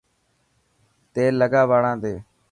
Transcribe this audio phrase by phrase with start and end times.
[1.13, 2.13] تيل لگا واڙاتي.